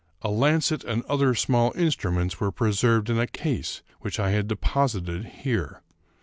A 0.23 0.31
lancet 0.31 0.83
and 0.83 1.03
other 1.05 1.35
small 1.35 1.73
instruments 1.75 2.39
were 2.39 2.51
preserved 2.51 3.07
in 3.07 3.19
a 3.19 3.27
case 3.27 3.83
which 3.99 4.19
I 4.19 4.31
had 4.31 4.47
deposited 4.47 5.25
here. 5.25 5.83